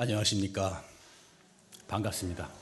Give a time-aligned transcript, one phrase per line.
[0.00, 0.84] 안녕하십니까.
[1.88, 2.48] 반갑습니다.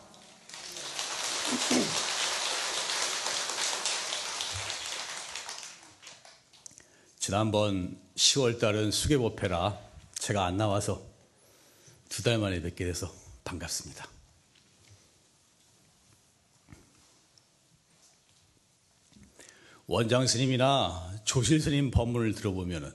[7.18, 9.78] 지난번 10월 달은 수계보패라
[10.14, 11.04] 제가 안 나와서
[12.08, 13.12] 두 달 만에 뵙게 돼서
[13.44, 14.08] 반갑습니다.
[19.86, 22.90] 원장 스님이나 조실 스님 법문을 들어보면은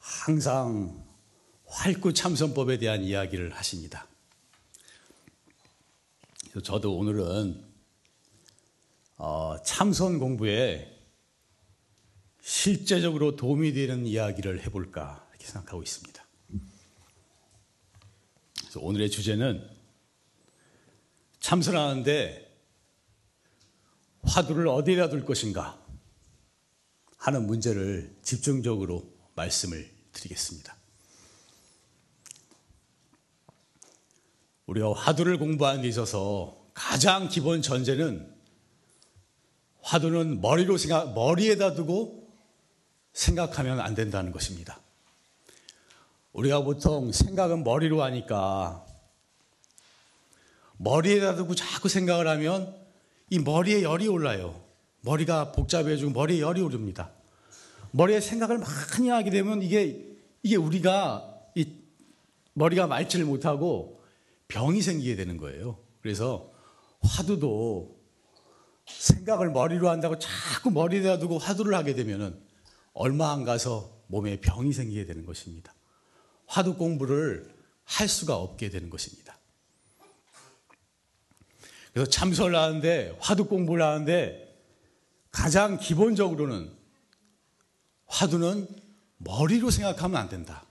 [0.00, 1.11] 항상
[1.72, 4.06] 활구 참선법에 대한 이야기를 하십니다.
[6.62, 7.64] 저도 오늘은
[9.16, 10.88] 어, 참선 공부에
[12.42, 16.22] 실제적으로 도움이 되는 이야기를 해볼까 이렇게 생각하고 있습니다.
[18.60, 19.66] 그래서 오늘의 주제는
[21.40, 22.52] 참선하는데
[24.24, 25.82] 화두를 어디에다 둘 것인가
[27.16, 30.81] 하는 문제를 집중적으로 말씀을 드리겠습니다.
[34.72, 38.32] 우리가 화두를 공부하는 데 있어서 가장 기본 전제는
[39.82, 42.32] 화두는 머리로 생각, 머리에다 두고
[43.12, 44.80] 생각하면 안 된다는 것입니다.
[46.32, 48.86] 우리가 보통 생각은 머리로 하니까
[50.78, 52.74] 머리에다 두고 자꾸 생각을 하면
[53.28, 54.58] 이 머리에 열이 올라요.
[55.02, 57.10] 머리가 복잡해지고 머리에 열이 오릅니다.
[57.90, 61.66] 머리에 생각을 많이 하게 되면 이게 이게 우리가 이
[62.54, 64.01] 머리가 맑지를 못하고
[64.52, 65.78] 병이 생기게 되는 거예요.
[66.02, 66.52] 그래서
[67.00, 67.98] 화두도
[68.86, 72.38] 생각을 머리로 한다고 자꾸 머리에다 두고 화두를 하게 되면은
[72.92, 75.72] 얼마 안 가서 몸에 병이 생기게 되는 것입니다.
[76.46, 77.50] 화두 공부를
[77.84, 79.38] 할 수가 없게 되는 것입니다.
[81.94, 84.54] 그래서 참선을 하는데 화두 공부를 하는데
[85.30, 86.70] 가장 기본적으로는
[88.06, 88.68] 화두는
[89.16, 90.66] 머리로 생각하면 안 된다.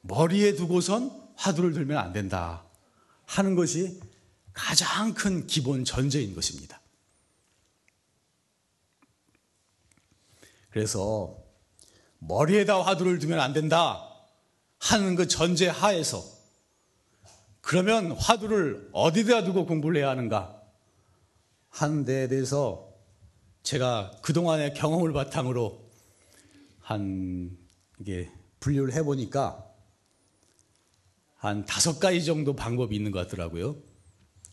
[0.00, 2.63] 머리에 두고선 화두를 들면 안 된다.
[3.34, 4.00] 하는 것이
[4.52, 6.80] 가장 큰 기본 전제인 것입니다.
[10.70, 11.36] 그래서
[12.18, 14.08] 머리에다 화두를 두면 안 된다
[14.78, 16.22] 하는 그 전제 하에서
[17.60, 20.62] 그러면 화두를 어디다 두고 공부를 해야 하는가
[21.70, 22.92] 하는 데에 대해서
[23.64, 25.90] 제가 그동안의 경험을 바탕으로
[26.78, 27.56] 한
[27.98, 28.30] 이게
[28.60, 29.73] 분류를 해보니까
[31.44, 33.76] 한 다섯 가지 정도 방법이 있는 것 같더라고요.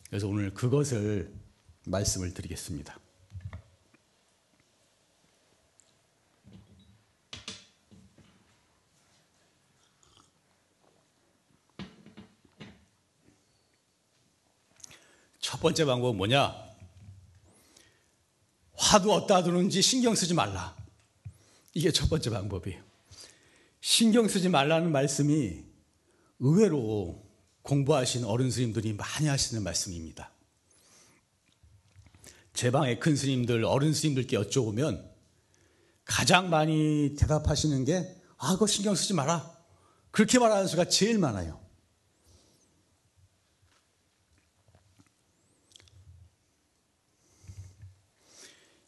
[0.10, 1.34] 그래서 오늘 그것을
[1.86, 3.00] 말씀을 드리겠습니다.
[15.40, 16.54] 첫 번째 방법은 뭐냐?
[18.74, 20.76] 화두 어디다 두는지 신경 쓰지 말라.
[21.74, 22.84] 이게 첫 번째 방법이에요.
[23.80, 25.71] 신경 쓰지 말라는 말씀이
[26.42, 27.24] 의외로
[27.62, 30.32] 공부하신 어른 스님들이 많이 하시는 말씀입니다.
[32.54, 35.08] 제 방에 큰 스님들, 어른 스님들께 여쭤보면
[36.04, 39.56] 가장 많이 대답하시는 게, 아, 그거 신경 쓰지 마라.
[40.10, 41.62] 그렇게 말하는 수가 제일 많아요.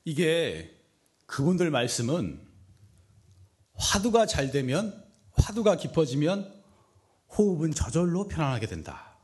[0.06, 0.76] 이게
[1.28, 2.46] 그분들 말씀은
[3.76, 5.02] 화두가 잘 되면,
[5.34, 6.63] 화두가 깊어지면
[7.38, 9.18] 호흡은 저절로 편안하게 된다.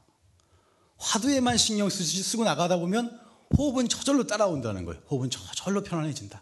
[0.97, 3.19] 화두에만 신경 쓰고 나가다 보면
[3.57, 5.01] 호흡은 저절로 따라온다는 거예요.
[5.09, 6.41] 호흡은 저절로 편안해진다.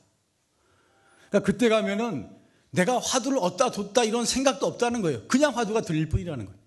[1.30, 2.30] 그러니까 그때 가면은
[2.72, 5.28] 내가 화두를 얻다 뒀다 이런 생각도 없다는 거예요.
[5.28, 6.60] 그냥 화두가 들릴 뿐이라는 거예요.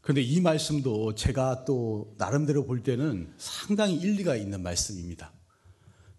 [0.00, 5.32] 그런데 이 말씀도 제가 또 나름대로 볼 때는 상당히 일리가 있는 말씀입니다.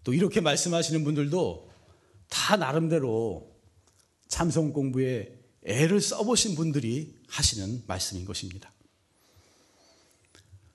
[0.02, 1.70] 또 이렇게 말씀하시는 분들도
[2.28, 3.53] 다 나름대로
[4.28, 8.70] 참선 공부에 애를 써보신 분들이 하시는 말씀인 것입니다.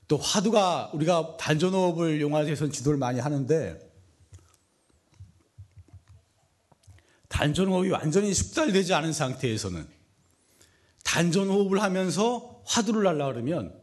[0.07, 3.79] 또 화두가 우리가 단전호흡을 용화해서 지도를 많이 하는데
[7.27, 9.87] 단전호흡이 완전히 숙달되지 않은 상태에서는
[11.03, 13.79] 단전호흡을 하면서 화두를 하려 그러면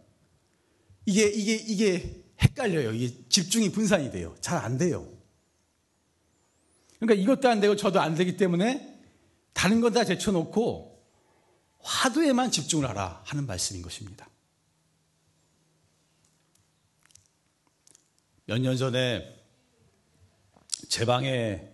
[1.06, 2.92] 이게 이게 이게 헷갈려요.
[2.92, 4.34] 이게 집중이 분산이 돼요.
[4.40, 5.08] 잘 안 돼요.
[6.98, 8.95] 그러니까 이것도 안 되고 저도 안 되기 때문에
[9.56, 11.02] 다른 건 다 제쳐놓고
[11.80, 14.28] 화두에만 집중을 하라 하는 말씀인 것입니다.
[18.44, 19.34] 몇 년 전에
[20.90, 21.72] 제 방에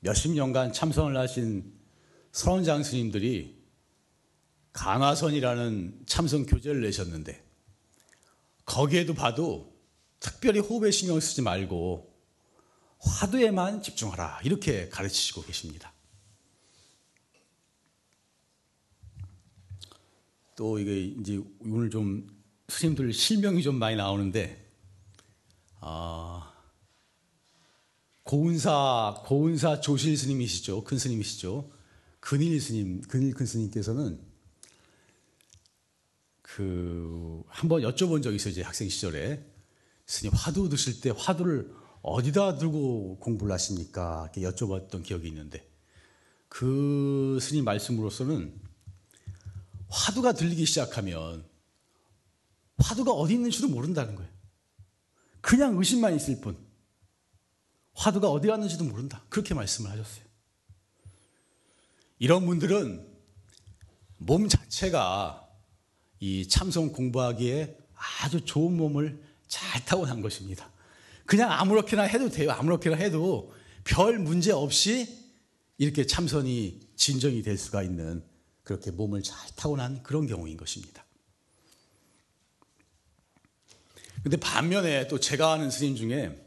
[0.00, 1.72] 몇십 년간 참선을 하신
[2.30, 3.64] 선원장 스님들이
[4.74, 7.42] 강화선이라는 참선 교재를 내셨는데
[8.66, 9.74] 거기에도 봐도
[10.20, 12.14] 특별히 호흡에 신경 쓰지 말고
[12.98, 15.93] 화두에만 집중하라 이렇게 가르치시고 계십니다.
[20.56, 22.26] 또 이게 이제 오늘 좀
[22.68, 24.64] 스님들 실명이 좀 많이 나오는데
[25.80, 26.52] 아
[28.22, 30.84] 고운사 고운사 조실 스님이시죠.
[30.84, 31.70] 큰 스님이시죠.
[32.20, 34.18] 근일 스님 근일 큰 스님께서는
[36.40, 39.44] 그 한번 여쭤본 적이 있어요 이제 학생 시절에.
[40.06, 44.30] 스님 화두 드실 때 화두를 어디다 들고 공부를 하십니까?
[44.36, 45.66] 이렇게 여쭤봤던 기억이 있는데
[46.48, 48.63] 그 스님 말씀으로서는
[49.94, 51.44] 화두가 들리기 시작하면
[52.78, 54.30] 화두가 어디 있는지도 모른다는 거예요.
[55.40, 56.58] 그냥 의심만 있을 뿐.
[57.94, 59.22] 화두가 어디 갔는지도 모른다.
[59.28, 60.24] 그렇게 말씀을 하셨어요.
[62.18, 63.06] 이런 분들은
[64.16, 65.48] 몸 자체가
[66.18, 70.68] 이 참선 공부하기에 아주 좋은 몸을 잘 타고난 것입니다.
[71.24, 72.50] 그냥 아무렇게나 해도 돼요.
[72.50, 73.54] 아무렇게나 해도
[73.84, 75.22] 별 문제 없이
[75.78, 78.24] 이렇게 참선이 진정이 될 수가 있는
[78.64, 81.04] 그렇게 몸을 잘 타고난 그런 경우인 것입니다.
[84.22, 86.40] 근데 반면에 또 제가 아는 스님 중에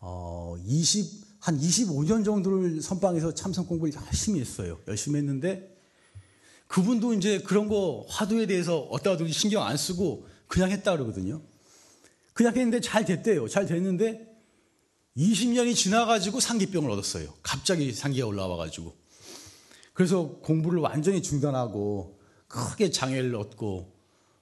[0.00, 4.80] 어 20, 한 25년 정도를 선방에서 참선 공부를 열심히 했어요.
[4.88, 5.78] 열심히 했는데
[6.66, 11.42] 그분도 이제 그런 거 화두에 대해서 두지 신경 안 쓰고 그냥 했다 그러거든요.
[12.32, 13.48] 그냥 했는데 잘 됐대요.
[13.48, 14.26] 잘 됐는데
[15.16, 17.34] 20년이 지나가지고 상기병을 얻었어요.
[17.42, 18.99] 갑자기 상기가 올라와가지고.
[20.00, 22.18] 그래서 공부를 완전히 중단하고
[22.48, 23.94] 크게 장애를 얻고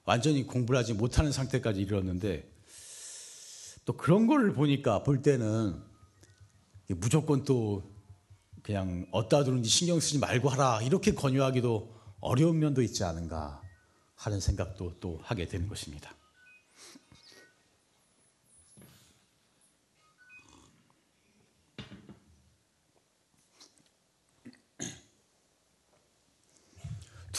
[0.05, 2.49] 완전히 공부를 하지 못하는 상태까지 이르렀는데
[3.83, 5.75] 또 그런 거를 보니까 볼 때는
[6.87, 7.91] 무조건 또
[8.63, 13.61] 그냥 어디다 두는지 신경 쓰지 말고 하라 이렇게 권유하기도 어려운 면도 있지 않은가
[14.15, 16.15] 하는 생각도 또 하게 되는 것입니다.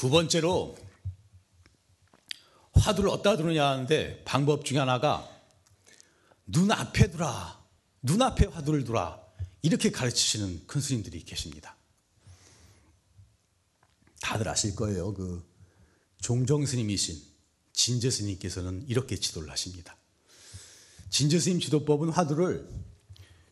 [0.00, 0.78] 두 번째로
[2.72, 5.28] 화두를 어디다 두느냐 하는데 방법 중에 하나가
[6.46, 7.62] 눈앞에 두라.
[8.00, 9.20] 눈앞에 화두를 두라.
[9.60, 11.76] 이렇게 가르치시는 큰 스님들이 계십니다.
[14.22, 15.12] 다들 아실 거예요.
[15.12, 15.46] 그
[16.22, 17.22] 종정 스님이신
[17.74, 19.98] 진저 스님께서는 이렇게 지도를 하십니다.
[21.10, 22.66] 진저 스님 지도법은 화두를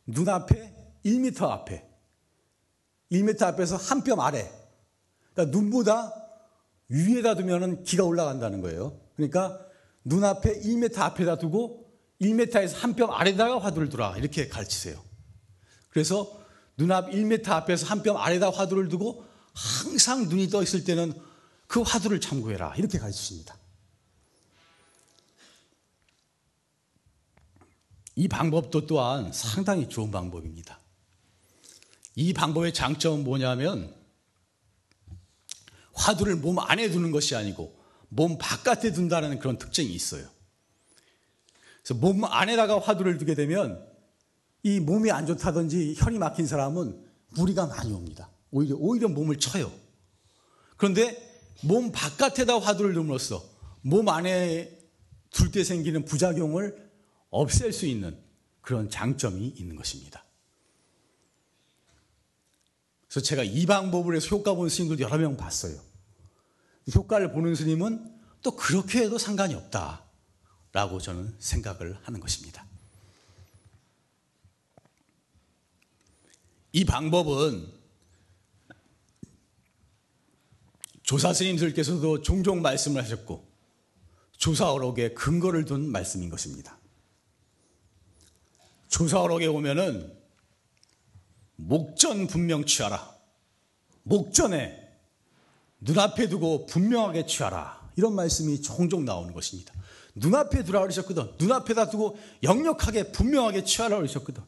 [0.06, 0.75] 눈앞에
[1.05, 1.87] 1m 앞에
[3.12, 4.51] 1m 앞에서 한 뼘 아래
[5.35, 6.28] 그러니까 눈보다
[6.88, 8.99] 위에다 두면은 기가 올라간다는 거예요.
[9.17, 9.61] 그러니까
[10.05, 11.87] 눈앞에 1m 앞에다 두고
[12.20, 15.02] 1m에서 한 뼘 아래다가 화두를 두라 이렇게 가르치세요.
[15.90, 16.40] 그래서
[16.76, 19.25] 눈앞 1m 앞에서 한 뼘 아래다 화두를 두고
[19.55, 21.12] 항상 눈이 떠 있을 때는
[21.67, 23.56] 그 화두를 참고해라 이렇게 가르치십니다.
[28.17, 30.81] 이 방법도 또한 상당히 좋은 방법입니다.
[32.17, 33.94] 이 방법의 장점은 뭐냐면
[35.99, 37.77] 화두를 몸 안에 두는 것이 아니고
[38.09, 40.27] 몸 바깥에 둔다는 그런 특징이 있어요.
[41.83, 43.85] 그래서 몸 안에다가 화두를 두게 되면
[44.62, 48.31] 이 몸이 안 좋다든지 혈이 막힌 사람은 무리가 많이 옵니다.
[48.50, 49.71] 오히려 오히려 몸을 쳐요.
[50.77, 51.27] 그런데
[51.62, 53.44] 몸 바깥에다 화두를 둠으로써
[53.83, 54.77] 몸 안에
[55.31, 56.91] 둘 때 생기는 부작용을
[57.31, 58.19] 없앨 수 있는
[58.62, 60.25] 그런 장점이 있는 것입니다.
[63.08, 65.88] 그래서 제가 이 방법을 해서 효과 본 스님들 여러 명 봤어요.
[66.95, 72.65] 효과를 보는 스님은 또 그렇게 해도 상관이 없다라고 저는 생각을 하는 것입니다.
[76.73, 77.73] 이 방법은
[81.03, 83.49] 조사 스님들께서도 종종 말씀을 하셨고
[84.37, 86.79] 조사어록에 근거를 둔 말씀인 것입니다.
[88.89, 90.17] 조사어록에 보면은
[91.57, 93.17] 목전 분명 취하라.
[94.05, 94.88] 목전에
[95.81, 97.91] 눈앞에 두고 분명하게 취하라.
[97.97, 99.73] 이런 말씀이 종종 나오는 것입니다.
[100.15, 101.32] 눈앞에 두라 그러셨거든.
[101.39, 104.43] 눈앞에다 두고 역력하게 분명하게 취하라 그러셨거든.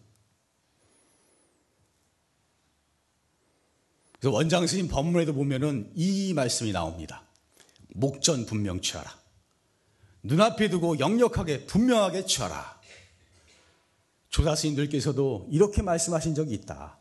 [4.18, 7.22] 그래서 원장 스님 법문에도 보면은 이 말씀이 나옵니다.
[7.94, 9.18] 목전 분명 취하라.
[10.22, 12.78] 눈앞에 두고 역력하게 분명하게 취하라.
[14.28, 16.98] 조사 스님들께서도 이렇게 말씀하신 적이 있다.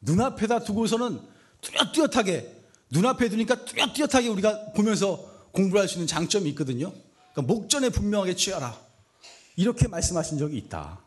[0.00, 1.20] 눈앞에다 두고서는
[1.60, 2.59] 뚜렷뚜렷하게
[2.90, 5.16] 눈앞에 두니까 뚜렷뚜렷하게 우리가 보면서
[5.52, 6.92] 공부할 수 있는 장점이 있거든요.
[7.32, 8.78] 그러니까 목전에 분명하게 취하라.
[9.56, 11.04] 이렇게 말씀하신 적이 있다.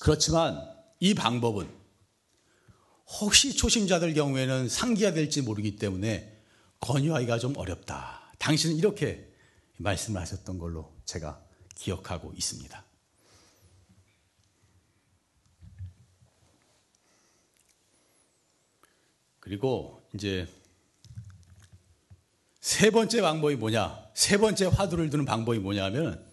[0.00, 0.60] 그렇지만
[1.00, 1.68] 이 방법은
[3.20, 6.40] 혹시 초심자들 경우에는 상기가 될지 모르기 때문에
[6.80, 8.32] 권유하기가 좀 어렵다.
[8.38, 9.28] 당신은 이렇게
[9.76, 11.44] 말씀을 하셨던 걸로 제가
[11.76, 12.84] 기억하고 있습니다.
[19.42, 20.46] 그리고 이제
[22.60, 24.06] 세 번째 방법이 뭐냐?
[24.14, 26.24] 세 번째 화두를 두는 방법이 뭐냐면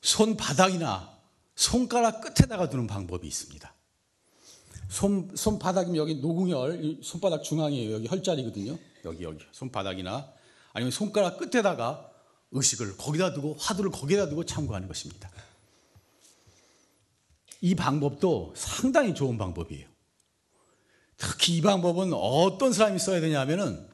[0.00, 1.14] 손바닥이나
[1.54, 3.74] 손가락 끝에다가 두는 방법이 있습니다.
[4.88, 7.92] 손, 손바닥이면 여기 노궁혈, 손바닥 중앙이에요.
[7.92, 8.78] 여기 혈자리거든요.
[9.04, 9.44] 여기, 여기.
[9.52, 10.32] 손바닥이나
[10.72, 12.10] 아니면 손가락 끝에다가
[12.52, 15.30] 의식을 거기다 두고 화두를 거기다 두고 참고하는 것입니다.
[17.60, 19.89] 이 방법도 상당히 좋은 방법이에요.
[21.20, 23.86] 특히 이 방법은 어떤 사람이 써야 되냐면은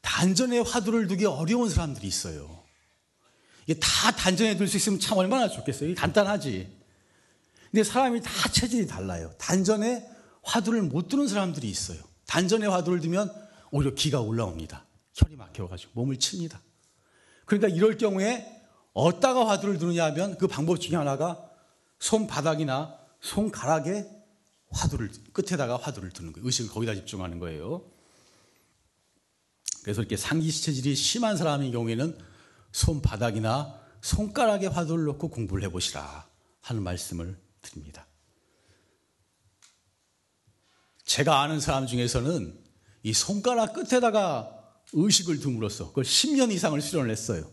[0.00, 2.62] 단전에 화두를 두기 어려운 사람들이 있어요.
[3.66, 5.94] 이게 다 단전에 둘 수 있으면 참 얼마나 좋겠어요.
[5.96, 6.70] 간단하지.
[7.72, 9.32] 근데 사람이 다 체질이 달라요.
[9.36, 10.08] 단전에
[10.42, 11.98] 화두를 못 두는 사람들이 있어요.
[12.26, 13.32] 단전에 화두를 두면
[13.72, 14.86] 오히려 기가 올라옵니다.
[15.14, 16.60] 혈이 막혀가지고 몸을 칩니다.
[17.46, 21.50] 그러니까 이럴 경우에 어디다가 화두를 두느냐 하면 그 방법 중에 하나가
[21.98, 24.13] 손바닥이나 손가락에
[24.74, 26.46] 화두를 끝에다가 화두를 두는 거예요.
[26.46, 27.84] 의식을 거기다 집중하는 거예요.
[29.82, 32.18] 그래서 이렇게 상기 시 체질이 심한 사람의 경우에는
[32.72, 36.26] 손바닥이나 손가락에 화두를 놓고 공부를 해보시라
[36.60, 38.06] 하는 말씀을 드립니다.
[41.04, 42.58] 제가 아는 사람 중에서는
[43.02, 44.50] 이 손가락 끝에다가
[44.92, 47.50] 의식을 둠으로써 그걸 10년 이상을 수련을 했어요.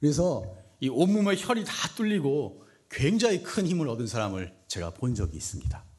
[0.00, 5.93] 그래서 이 온몸의 혈이 다 뚫리고 굉장히 큰 힘을 얻은 사람을 제가 본 적이 있습니다.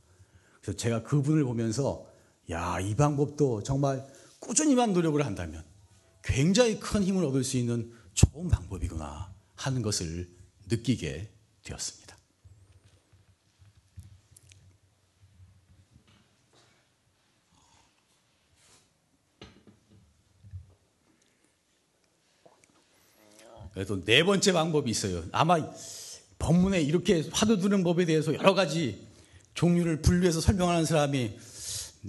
[0.65, 2.11] 그래서 제가 그분을 보면서
[2.49, 4.03] 야, 이 방법도 정말
[4.39, 5.63] 꾸준히만 노력을 한다면
[6.23, 10.27] 굉장히 큰 힘을 얻을 수 있는 좋은 방법이구나 하는 것을
[10.67, 11.29] 느끼게
[11.63, 12.17] 되었습니다.
[23.71, 25.23] 그래도 네 번째 방법이 있어요.
[25.31, 25.57] 아마
[26.39, 29.04] 법문에 이렇게 화두 두는 법에 대해서 여러 가지
[29.55, 31.37] 종류를 분류해서 설명하는 사람이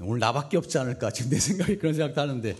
[0.03, 2.55] 오늘 나밖에 없지 않을까 지금 내 생각이 그런 생각도 하는데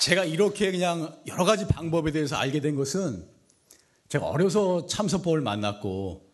[0.00, 3.26] 제가 이렇게 그냥 여러 가지 방법에 대해서 알게 된 것은
[4.08, 6.30] 제가 어려서 참선법을 만났고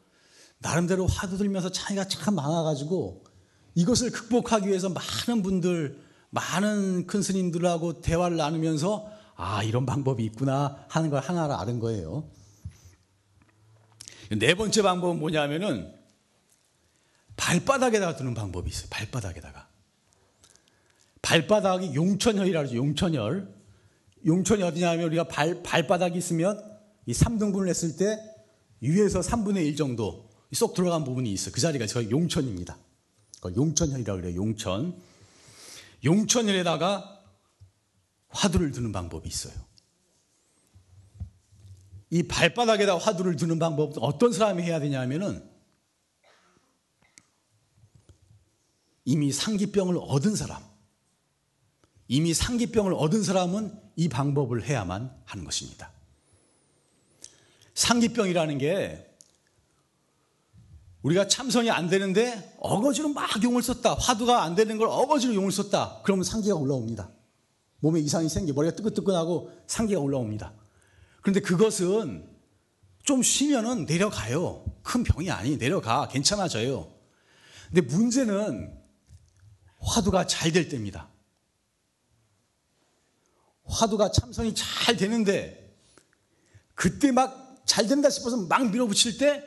[0.58, 3.24] 나름대로 화두 들면서 차이가 참 많아가지고
[3.74, 5.98] 이것을 극복하기 위해서 많은 분들
[6.30, 12.28] 많은 큰 스님들하고 대화를 나누면서 아 이런 방법이 있구나 하는 걸 하나를 아는 거예요.
[14.38, 15.92] 네 번째 방법은 뭐냐면은
[17.36, 18.88] 발바닥에다가 두는 방법이 있어요.
[18.90, 19.68] 발바닥에다가.
[21.22, 22.76] 발바닥이 용천혈이라고 하죠.
[22.76, 23.62] 용천혈.
[24.24, 26.62] 용천이 어디냐면 우리가 발, 발바닥이 있으면
[27.06, 28.18] 이 3등분을 했을 때
[28.80, 31.52] 위에서 3분의 1 정도 쏙 들어간 부분이 있어요.
[31.52, 32.76] 그 자리가 저희 용천입니다.
[33.44, 34.36] 용천혈이라고 그래요.
[34.36, 34.94] 용천.
[36.04, 37.20] 용천혈에다가
[38.28, 39.54] 화두를 두는 방법이 있어요.
[42.12, 45.42] 이 발바닥에다 화두를 두는 방법은 어떤 사람이 해야 되냐면은
[49.06, 50.62] 이미 상기병을 얻은 사람,
[52.08, 55.90] 이미 상기병을 얻은 사람은 이 방법을 해야만 하는 것입니다.
[57.72, 59.16] 상기병이라는 게
[61.00, 63.94] 우리가 참선이 안 되는데 어거지로 막 용을 썼다.
[63.94, 66.02] 화두가 안 되는 걸 어거지로 용을 썼다.
[66.04, 67.10] 그러면 상기가 올라옵니다.
[67.80, 70.61] 몸에 이상이 생기, 머리가 뜨끈뜨끈하고 상기가 올라옵니다.
[71.22, 72.28] 그런데 그것은
[73.04, 74.64] 좀 쉬면은 내려가요.
[74.82, 76.06] 큰 병이 아니, 내려가.
[76.08, 76.92] 괜찮아져요.
[77.68, 78.78] 근데 문제는
[79.78, 81.08] 화두가 잘 될 때입니다.
[83.64, 85.74] 화두가 참선이 잘 되는데
[86.74, 89.44] 그때 막 잘 된다 싶어서 막 밀어붙일 때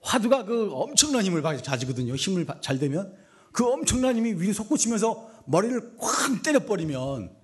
[0.00, 2.14] 화두가 그 엄청난 힘을 가지거든요.
[2.16, 3.16] 힘을 잘 되면
[3.52, 7.36] 그 엄청난 힘이 위로 솟구치면서 머리를 꽉 때려버리면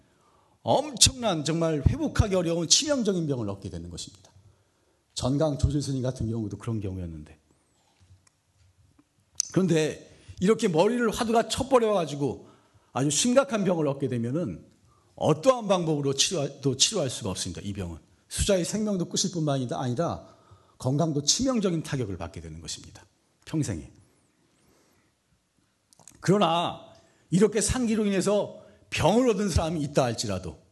[0.71, 4.31] 엄청난 정말 회복하기 어려운 치명적인 병을 얻게 되는 것입니다.
[5.15, 7.39] 전강 조실스님 같은 경우도 그런 경우였는데
[9.55, 12.51] 그런데 이렇게 머리를 화두가 쳐버려가지고
[12.93, 14.63] 아주 심각한 병을 얻게 되면은
[15.15, 17.63] 어떠한 방법으로 치료도 치료할 수가 없습니다.
[17.63, 17.97] 이 병은
[18.29, 20.29] 수자의 생명도 끝일 뿐만 아니라
[20.77, 23.07] 건강도 치명적인 타격을 받게 되는 것입니다.
[23.47, 23.91] 평생에.
[26.21, 26.85] 그러나
[27.31, 30.63] 이렇게 상기로 인해서 병을 얻은 사람이 있다 할지라도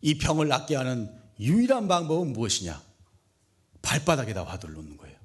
[0.00, 1.10] 이 병을 낫게 하는
[1.40, 2.82] 유일한 방법은 무엇이냐?
[3.82, 5.18] 발바닥에다 화두를 놓는 거예요.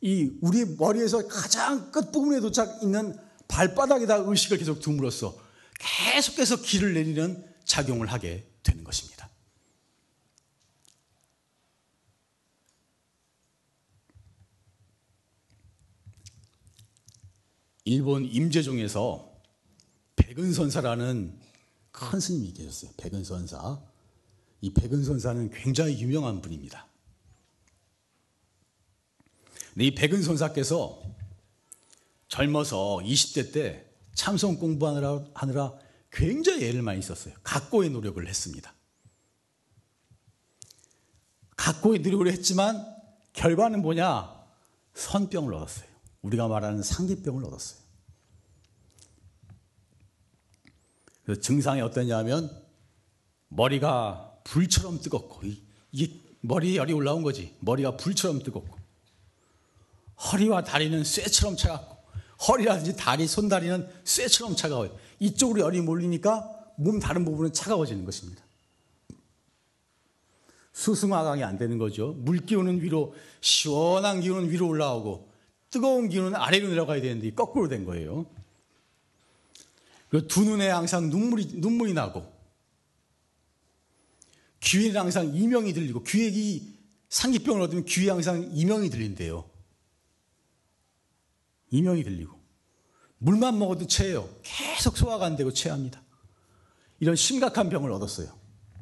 [0.00, 3.16] 이 우리 머리에서 가장 끝부분에 도착 있는
[3.48, 5.36] 발바닥에다 의식을 계속 둠으로써
[5.78, 9.30] 계속해서 길을 내리는 작용을 하게 되는 것입니다.
[17.84, 19.33] 일본 임재종에서
[20.34, 21.38] 백은선사라는
[21.92, 22.90] 큰 스님이 계셨어요.
[22.96, 23.80] 백은선사.
[24.62, 26.88] 이 백은선사는 굉장히 유명한 분입니다.
[29.76, 31.02] 이 백은 선사께서
[32.28, 35.74] 젊어서 20대 때 참선 공부하느라 하느라
[36.10, 37.34] 굉장히 애를 많이 썼어요.
[37.42, 38.72] 각고의 노력을 했습니다.
[41.56, 42.84] 각고의 노력을 했지만
[43.32, 44.32] 결과는 뭐냐?
[44.94, 45.88] 선병을 얻었어요.
[46.22, 47.83] 우리가 말하는 상기병을 얻었어요.
[51.24, 52.50] 그래서 증상이 어떠냐면
[53.48, 55.42] 머리가 불처럼 뜨겁고
[55.92, 57.54] 이게 머리에 열이 올라온 거지.
[57.60, 58.76] 머리가 불처럼 뜨겁고
[60.32, 61.94] 허리와 다리는 쇠처럼 차갑고
[62.48, 64.96] 허리라든지 다리, 손다리는 쇠처럼 차가워요.
[65.18, 68.42] 이쪽으로 열이 몰리니까 몸 다른 부분은 차가워지는 것입니다.
[70.72, 72.14] 수승화강이 안 되는 거죠.
[72.18, 75.30] 물 기운은 위로, 시원한 기운은 위로 올라오고
[75.70, 78.26] 뜨거운 기운은 아래로 내려가야 되는데 거꾸로 된 거예요.
[80.22, 82.32] 두 눈에 항상 눈물이, 눈물이 나고
[84.60, 86.74] 귀에는 항상 이명이 들리고 귀에 이
[87.08, 89.48] 상기병을 얻으면 귀에 항상 이명이 들린대요.
[91.70, 92.38] 이명이 들리고
[93.18, 94.28] 물만 먹어도 체해요.
[94.42, 96.02] 계속 소화가 안 되고 체합니다.
[97.00, 98.38] 이런 심각한 병을 얻었어요.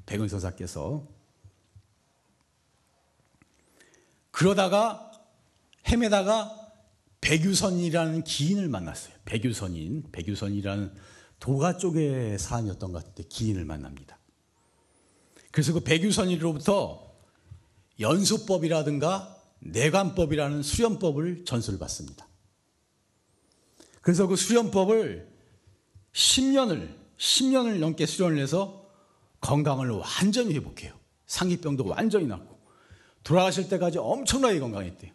[0.06, 1.06] 백은서사께서
[4.30, 5.10] 그러다가
[5.88, 6.58] 헤매다가
[7.20, 9.14] 백유선이라는 기인을 만났어요.
[9.24, 10.92] 백유선인, 백유선이라는
[11.42, 14.16] 도가 쪽의 사람이었던 것 같은데 기인을 만납니다.
[15.50, 17.12] 그래서 그 백유선이로부터
[17.98, 22.28] 연수법이라든가 내관법이라는 수련법을 전수를 받습니다.
[24.02, 25.28] 그래서 그 수련법을
[26.12, 28.88] 10년을 10년을 넘게 수련을 해서
[29.40, 30.94] 건강을 완전히 회복해요.
[31.26, 32.56] 상기병도 완전히 낫고
[33.24, 35.10] 돌아가실 때까지 엄청나게 건강했대요.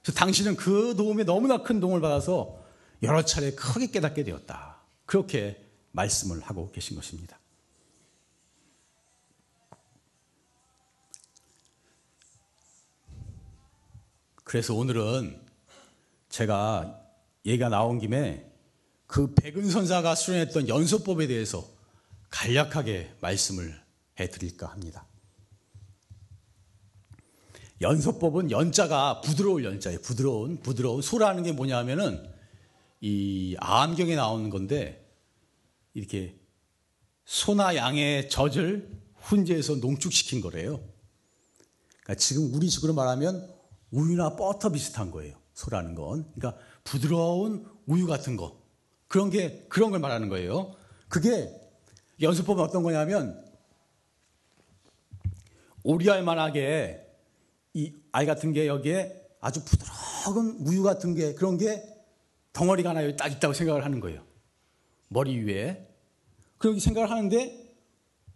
[0.00, 2.56] 그래서 당신은 그 도움에 너무나 큰 도움을 받아서
[3.02, 4.75] 여러 차례 크게 깨닫게 되었다.
[5.06, 7.38] 그렇게 말씀을 하고 계신 것입니다.
[14.44, 15.40] 그래서 오늘은
[16.28, 17.02] 제가
[17.46, 18.52] 얘기가 나온 김에
[19.06, 21.66] 그 백은 선사가 수련했던 연소법에 대해서
[22.30, 23.80] 간략하게 말씀을
[24.18, 25.06] 해 드릴까 합니다.
[27.80, 30.00] 연소법은 연자가 부드러울 연자예요.
[30.00, 31.02] 부드러운, 부드러운.
[31.02, 32.35] 소라는 게 뭐냐 하면은
[33.08, 35.08] 이 암경에 나오는 건데
[35.94, 36.36] 이렇게
[37.24, 40.80] 소나 양의 젖을 훈제해서 농축시킨 거래요.
[42.02, 43.48] 그러니까 지금 우리 식으로 말하면
[43.92, 45.38] 우유나 버터 비슷한 거예요.
[45.54, 46.28] 소라는 건.
[46.34, 48.60] 그러니까 부드러운 우유 같은 거.
[49.06, 50.74] 그런 게, 그런 걸 말하는 거예요.
[51.08, 51.48] 그게
[52.20, 53.40] 연습법은 어떤 거냐면
[55.84, 57.06] 오리알 만하게
[57.72, 61.95] 이 아이 같은 게 여기에 아주 부드러운 우유 같은 게 그런 게
[62.56, 64.22] 덩어리가 하나 여기 딱 있다고 생각을 하는 거예요.
[65.08, 65.86] 머리 위에.
[66.56, 67.76] 그렇게 생각을 하는데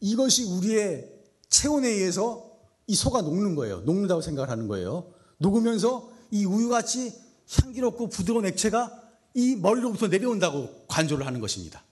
[0.00, 1.10] 이것이 우리의
[1.48, 2.50] 체온에 의해서
[2.86, 3.80] 이 소가 녹는 거예요.
[3.80, 5.10] 녹는다고 생각을 하는 거예요.
[5.38, 7.14] 녹으면서 이 우유같이
[7.50, 9.02] 향기롭고 부드러운 액체가
[9.32, 11.82] 이 머리로부터 내려온다고 관조를 하는 것입니다.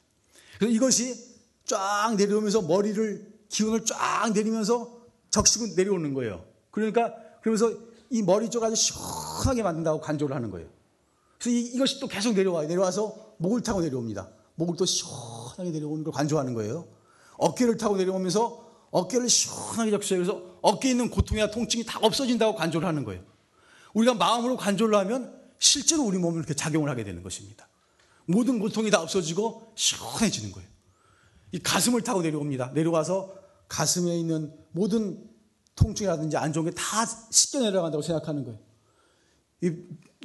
[0.58, 1.14] 그래서 이것이
[1.64, 6.44] 쫙 내려오면서 머리를 기운을 쫙 내리면서 적시고 내려오는 거예요.
[6.70, 7.72] 그러니까 그러면서
[8.10, 10.68] 이 머리 쪽 아주 시원하게 만든다고 관조를 하는 거예요.
[11.38, 12.68] 그래서 이, 것이또 계속 내려와요.
[12.68, 14.28] 내려와서 목을 타고 내려옵니다.
[14.56, 16.86] 목을 또 시원하게 내려오는 걸 관조하는 거예요.
[17.38, 20.18] 어깨를 타고 내려오면서 어깨를 시원하게 적셔요.
[20.20, 23.22] 그래서 어깨에 있는 고통이나 통증이 다 없어진다고 관조를 하는 거예요.
[23.94, 27.68] 우리가 마음으로 관조를 하면 실제로 우리 몸을 이렇게 작용을 하게 되는 것입니다.
[28.26, 30.68] 모든 고통이 다 없어지고 시원해지는 거예요.
[31.52, 32.72] 이 가슴을 타고 내려옵니다.
[32.74, 33.34] 내려와서
[33.68, 35.24] 가슴에 있는 모든
[35.76, 38.58] 통증이라든지 안 좋은 게 다 씻겨 내려간다고 생각하는 거예요.
[39.62, 39.72] 이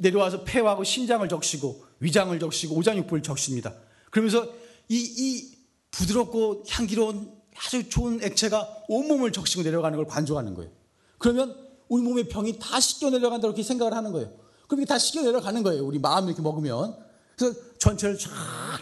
[0.00, 3.74] 내려와서 폐하고 신장을 적시고 위장을 적시고 오장육부를 적십니다.
[4.10, 4.46] 그러면서
[4.88, 5.58] 이, 이
[5.90, 10.70] 부드럽고 향기로운 아주 좋은 액체가 온몸을 적시고 내려가는 걸 관조하는 거예요.
[11.18, 11.56] 그러면
[11.88, 14.32] 우리 몸의 병이 다 씻겨 내려간다 이렇게 생각을 하는 거예요.
[14.66, 15.84] 그럼 이게 다 씻겨 내려가는 거예요.
[15.84, 16.96] 우리 마음 이렇게 먹으면.
[17.36, 18.30] 그래서 전체를 쫙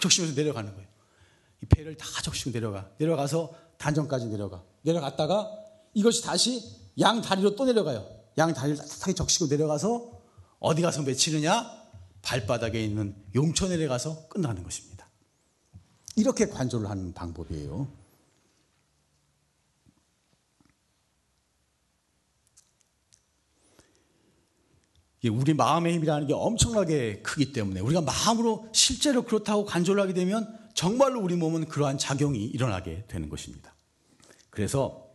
[0.01, 0.89] 적시면서 내려가는 거예요.
[1.63, 2.91] 이 배를 다 적시고 내려가.
[2.99, 4.63] 내려가서 단전까지 내려가.
[4.83, 5.51] 내려갔다가
[5.95, 6.63] 이것이 다시
[6.99, 8.07] 양 다리로 또 내려가요.
[8.39, 10.22] 양 다리를 따뜻하게 적시고 내려가서
[10.63, 11.83] 어디 가서 맺히느냐?
[12.23, 15.09] 발바닥에 있는 용천에 내려가서 끝나는 것입니다.
[16.15, 17.89] 이렇게 관조를 하는 방법이에요.
[25.25, 31.21] 우리 마음의 힘이라는 게 엄청나게 크기 때문에 우리가 마음으로 실제로 그렇다고 간절을 하게 되면 정말로
[31.21, 33.75] 우리 몸은 그러한 작용이 일어나게 되는 것입니다.
[34.51, 35.09] 그래서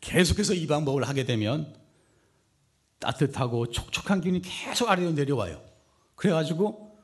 [0.00, 1.77] 계속해서 이 방법을 하게 되면
[2.98, 5.64] 따뜻하고 촉촉한 기운이 계속 아래로 내려와요.
[6.14, 6.98] 그래가지고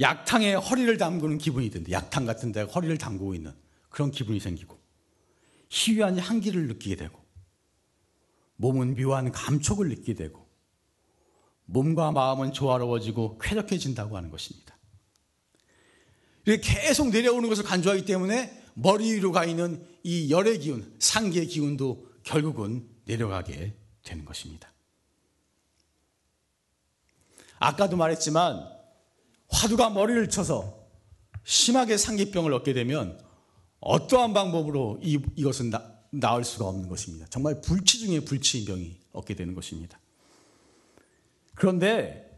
[0.00, 1.90] 약탕에 허리를 담그는 기분이 든다.
[1.92, 3.54] 약탕 같은 데 허리를 담그고 있는
[3.88, 4.78] 그런 기분이 생기고
[5.68, 7.22] 희귀한 향기를 느끼게 되고
[8.56, 10.48] 몸은 묘한 감촉을 느끼게 되고
[11.66, 14.76] 몸과 마음은 조화로워지고 쾌적해진다고 하는 것입니다.
[16.44, 22.88] 계속 내려오는 것을 간주하기 때문에 머리 위로 가 있는 이 열의 기운, 상기의 기운도 결국은
[23.04, 24.71] 내려가게 되는 것입니다.
[27.62, 28.68] 아까도 말했지만
[29.48, 30.82] 화두가 머리를 쳐서
[31.44, 33.18] 심하게 상기병을 얻게 되면
[33.80, 37.26] 어떠한 방법으로 이, 이것은 나, 나을 수가 없는 것입니다.
[37.30, 39.98] 정말 불치 중에 불치인 병이 얻게 되는 것입니다.
[41.54, 42.28] 그런데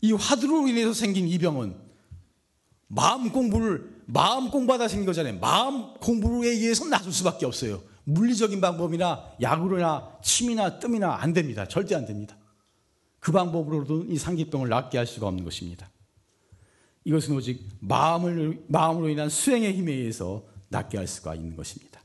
[0.00, 1.76] 이 화두로 인해서 생긴 이 병은
[2.88, 5.38] 마음 공부를 마음 공부하다 생긴 거잖아요.
[5.38, 7.82] 마음 공부에 의해서 나설 수밖에 없어요.
[8.04, 11.68] 물리적인 방법이나 약으로나 침이나 뜸이나 안 됩니다.
[11.68, 12.36] 절대 안 됩니다.
[13.20, 15.90] 그 방법으로도 이 상기병을 낫게 할 수가 없는 것입니다.
[17.04, 22.00] 이것은 오직 마음을, 마음으로 인한 수행의 힘에 의해서 낫게 할 수가 있는 것입니다.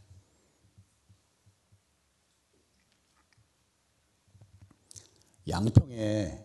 [5.47, 6.43] 양평에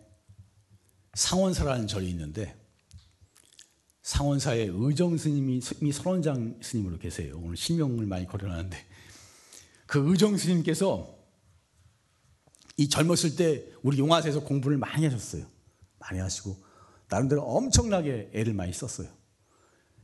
[1.13, 2.55] 상원사라는 절이 있는데
[4.03, 7.39] 상원사에 의정 스님이 선원장 스님으로 계세요.
[7.41, 8.77] 오늘 실명을 많이 거론하는데
[9.87, 11.20] 그 의정 스님께서
[12.81, 15.45] 이 젊었을 때 우리 용화사에서 공부를 많이 하셨어요.
[15.99, 16.57] 많이 하시고
[17.09, 19.07] 나름대로 엄청나게 애를 많이 썼어요.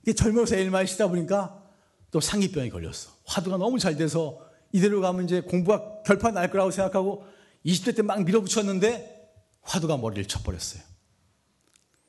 [0.04, 1.63] 이게 젊어서 애를 많이 쓰다 보니까
[2.12, 3.10] 또 상기병이 걸렸어.
[3.26, 7.26] 화두가 너무 잘 돼서 이대로 가면 이제 공부가 결판 날 거라고 생각하고
[7.66, 10.84] 20대 때 막 밀어붙였는데 화두가 머리를 쳐버렸어요.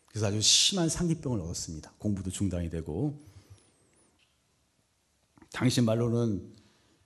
[0.07, 1.95] 그래서 아주 심한 상기병을 얻었습니다.
[1.97, 3.19] 공부도 중단이 되고
[5.51, 6.55] 당신 말로는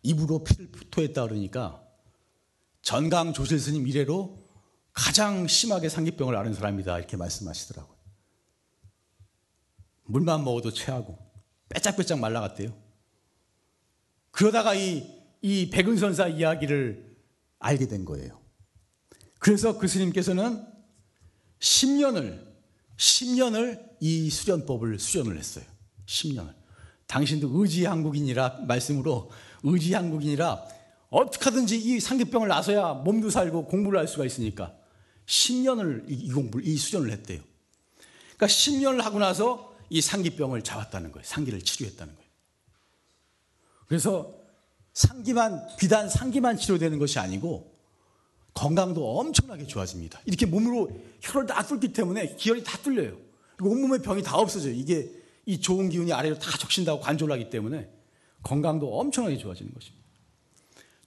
[0.02, 1.81] 입으로 피를 토했다 그러니까
[2.82, 4.42] 전강 조실 스님 이래로
[4.92, 7.96] 가장 심하게 상기병을 앓은 사람이다 이렇게 말씀하시더라고요.
[10.04, 11.16] 물만 먹어도 체하고
[11.70, 12.76] 빼짝빼짝 말라갔대요.
[14.30, 15.06] 그러다가 이,
[15.40, 17.16] 이 백은선사 이야기를
[17.58, 18.40] 알게 된 거예요.
[19.38, 20.66] 그래서 그 스님께서는
[21.60, 22.52] 10년을
[22.96, 25.64] 10년을 이 수련법을 수련을 했어요.
[26.06, 26.54] 10년을.
[27.06, 29.30] 당신도 의지 한국인이라 말씀으로
[29.62, 30.64] 의지 한국인이라
[31.12, 34.74] 어떻게 하든지 이 상기병을 나서야 몸도 살고 공부를 할 수가 있으니까
[35.26, 37.40] 10년을 이 공부를 이 수련을 했대요.
[38.36, 41.22] 그러니까 10년을 하고 나서 이 상기병을 잡았다는 거예요.
[41.24, 42.30] 상기를 치료했다는 거예요.
[43.86, 44.34] 그래서
[44.94, 47.70] 상기만 비단 상기만 치료되는 것이 아니고
[48.54, 50.18] 건강도 엄청나게 좋아집니다.
[50.24, 53.18] 이렇게 몸으로 혀를 다 뚫기 때문에 기혈이 다 뚫려요.
[53.60, 54.72] 온몸의 병이 다 없어져요.
[54.72, 55.10] 이게
[55.44, 57.90] 이 좋은 기운이 아래로 다 적신다고 관조를 하기 때문에
[58.42, 60.01] 건강도 엄청나게 좋아지는 것입니다.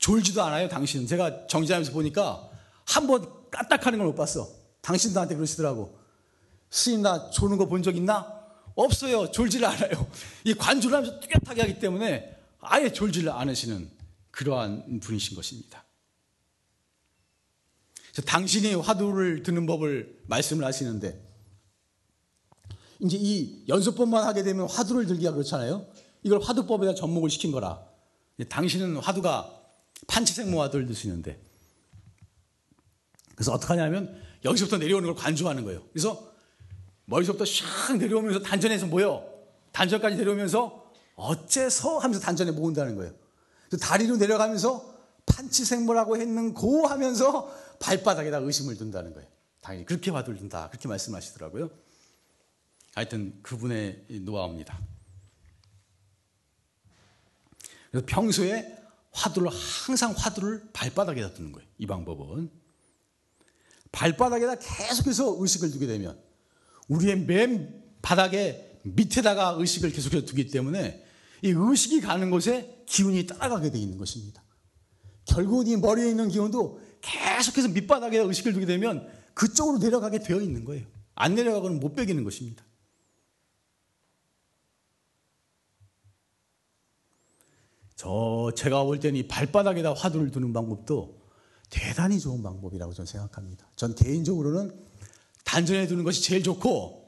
[0.06, 1.08] 졸지도 않아요, 당신은.
[1.08, 2.48] 제가 정지하면서 보니까
[2.86, 4.48] 한 번 까딱하는 걸 못 봤어.
[4.82, 5.98] 당신도 나한테 그러시더라고.
[6.70, 8.32] 스님, 나 조는 거 본 적 있나?
[8.76, 9.32] 없어요.
[9.32, 10.08] 졸지를 않아요.
[10.44, 13.90] 이 관조를 하면서 뚜렷하게 하기 때문에 아예 졸지를 않으시는
[14.30, 15.84] 그러한 분이신 것입니다.
[18.28, 21.20] 당신이 화두를 드는 법을 말씀을 하시는데
[23.00, 25.88] 이제 이 연습법만 하게 되면 화두를 들기가 그렇잖아요.
[26.22, 27.84] 이걸 화두법에다 접목을 시킨 거라.
[28.50, 29.55] 당신은 화두가
[30.08, 31.40] 판치생모 화두를 드시는데
[33.36, 35.84] 그래서 어떻게 하냐면 여기서부터 내려오는 걸 관주하는 거예요.
[35.92, 36.34] 그래서
[37.06, 39.28] 머리서부터 샥 내려오면서 단전에서 모여
[39.72, 43.14] 단전까지 내려오면서 어째서 하면서 단전에 모은다는 거예요.
[43.82, 49.28] 다리로 내려가면서 판치생모라고 했는 고 하면서 발바닥에다 의심을 둔다는 거예요.
[49.62, 50.70] 당연히 그렇게 화두를 둔다.
[50.70, 51.70] 그렇게 말씀하시더라고요.
[52.94, 54.80] 하여튼 그분의 노하우입니다.
[57.92, 58.85] 그래서 평소에
[59.16, 61.68] 화두를 항상 화두를 발바닥에다 두는 거예요.
[61.78, 62.52] 이 방법은
[63.92, 66.20] 발바닥에다 계속해서 의식을 두게 되면
[66.90, 71.04] 우리의 맨 바닥에 밑에다가 의식을 계속해서 두기 때문에
[71.42, 74.44] 이 의식이 가는 곳에 기운이 따라가게 되어 있는 것입니다.
[75.26, 80.86] 결국은 이 머리에 있는 기운도 계속해서 밑바닥에 의식을 두게 되면 그쪽으로 내려가게 되어 있는 거예요.
[81.16, 82.64] 안 내려가고는 못 베기는 것입니다.
[88.06, 91.20] 저 제가 볼 때는 이 발바닥에다 화두를 두는 방법도
[91.72, 93.68] 대단히 좋은 방법이라고 저는 생각합니다.
[93.76, 94.80] 전 개인적으로는
[95.44, 97.08] 단전에 두는 것이 제일 좋고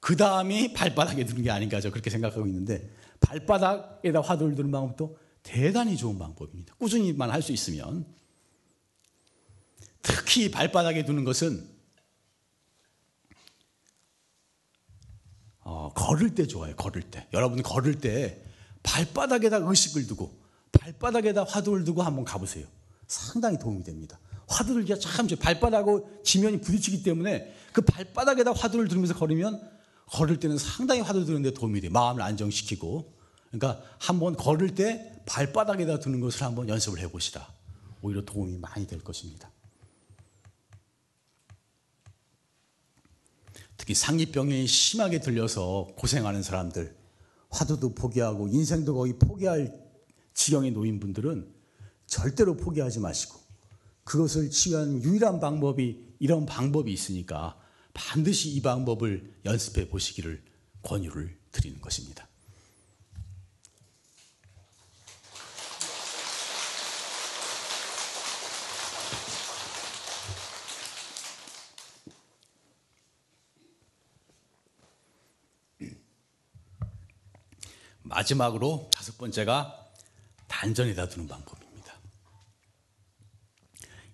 [0.00, 5.96] 그 다음이 발바닥에 두는 게 아닌가 저 그렇게 생각하고 있는데 발바닥에다 화두를 두는 방법도 대단히
[5.96, 6.74] 좋은 방법입니다.
[6.78, 8.04] 꾸준히만 할 수 있으면
[10.02, 11.64] 특히 발바닥에 두는 것은
[15.60, 16.74] 어, 걸을 때 좋아요.
[16.74, 17.28] 걸을 때.
[17.32, 18.42] 여러분 걸을 때
[18.84, 20.32] 발바닥에다 의식을 두고
[20.72, 22.66] 발바닥에다 화두를 두고 한번 가보세요.
[23.08, 24.18] 상당히 도움이 됩니다.
[24.46, 29.60] 화두 들기가 참 발바닥하고 지면이 부딪히기 때문에 그 발바닥에다 화두를 들으면서 걸으면
[30.06, 31.90] 걸을 때는 상당히 화두 드는데 도움이 돼요.
[31.90, 33.12] 마음을 안정시키고.
[33.50, 37.46] 그러니까 한번 걸을 때 발바닥에다 두는 것을 한번 연습을 해보시라.
[38.02, 39.50] 오히려 도움이 많이 될 것입니다.
[43.76, 46.94] 특히 상기병이 심하게 들려서 고생하는 사람들,
[47.54, 49.72] 화두도 포기하고 인생도 거의 포기할
[50.34, 51.48] 지경에 놓인 분들은
[52.06, 53.38] 절대로 포기하지 마시고
[54.02, 57.58] 그것을 치유하는 유일한 방법이 이런 방법이 있으니까
[57.94, 60.42] 반드시 이 방법을 연습해 보시기를
[60.82, 62.28] 권유를 드리는 것입니다.
[78.14, 79.90] 마지막으로 다섯 번째가
[80.46, 81.94] 단전에다 두는 방법입니다.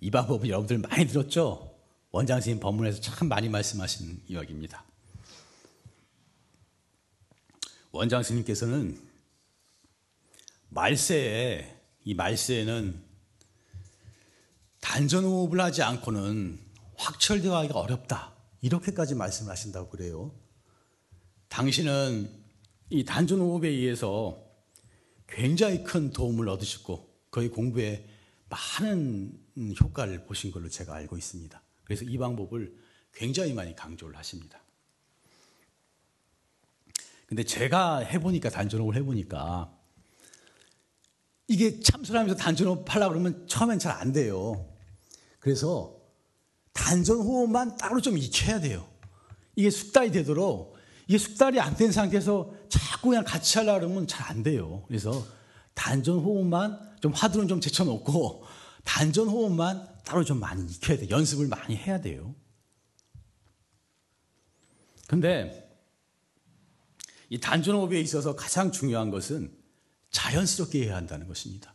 [0.00, 1.78] 이 방법은 여러분들 많이 들었죠?
[2.10, 4.84] 원장 선생님 법문에서 참 많이 말씀하신 이야기입니다.
[7.92, 8.98] 원장 스님께서는
[10.70, 13.04] 말세에 이 말세에는
[14.80, 16.58] 단전 호흡을 하지 않고는
[16.96, 18.32] 확철대화하기가 어렵다.
[18.62, 20.32] 이렇게까지 말씀을 하신다고 그래요.
[21.48, 22.39] 당신은
[22.90, 24.44] 이 단전호흡에 의해서
[25.28, 28.04] 굉장히 큰 도움을 얻으셨고 거의 공부에
[28.48, 29.32] 많은
[29.80, 31.62] 효과를 보신 걸로 제가 알고 있습니다.
[31.84, 32.76] 그래서 이 방법을
[33.14, 34.60] 굉장히 많이 강조를 하십니다.
[37.26, 39.72] 근데 제가 해보니까 단전호흡을 해보니까
[41.46, 44.68] 이게 참선하면서 단전호흡 하려고 그러면 처음엔 잘 안 돼요.
[45.38, 45.96] 그래서
[46.72, 48.88] 단전호흡만 따로 좀 익혀야 돼요.
[49.54, 50.76] 이게 숙달이 되도록
[51.10, 54.84] 이게 숙달이 안 된 상태에서 자꾸 그냥 같이 하려고 그러면 잘 안 돼요.
[54.86, 55.26] 그래서
[55.74, 58.44] 단전 호흡만 좀 화두는 좀 제쳐놓고
[58.84, 61.10] 단전 호흡만 따로 좀 많이 익혀야 돼.
[61.10, 62.32] 연습을 많이 해야 돼요.
[65.08, 65.68] 근데
[67.28, 69.52] 이 단전 호흡에 있어서 가장 중요한 것은
[70.12, 71.74] 자연스럽게 해야 한다는 것입니다.